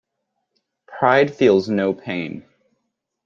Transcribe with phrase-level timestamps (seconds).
[0.87, 2.43] Pride feels no pain.